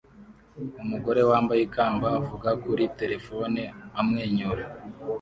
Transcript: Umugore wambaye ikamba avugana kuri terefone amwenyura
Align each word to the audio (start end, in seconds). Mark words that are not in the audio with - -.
Umugore 0.83 1.21
wambaye 1.29 1.61
ikamba 1.67 2.07
avugana 2.19 2.57
kuri 2.63 2.83
terefone 2.99 3.61
amwenyura 3.99 4.63